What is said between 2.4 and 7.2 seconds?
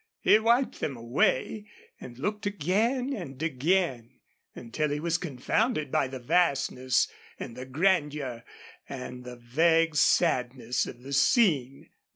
again and again, until he was confounded by the vastness